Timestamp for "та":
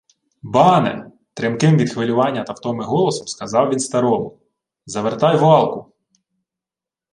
2.43-2.53